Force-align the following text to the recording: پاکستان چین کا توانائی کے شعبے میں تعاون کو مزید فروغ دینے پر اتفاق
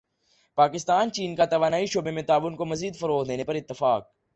پاکستان 0.57 1.11
چین 1.11 1.35
کا 1.35 1.45
توانائی 1.45 1.85
کے 1.85 1.91
شعبے 1.91 2.11
میں 2.11 2.23
تعاون 2.23 2.55
کو 2.55 2.65
مزید 2.65 2.99
فروغ 2.99 3.27
دینے 3.27 3.43
پر 3.43 3.55
اتفاق 3.55 4.09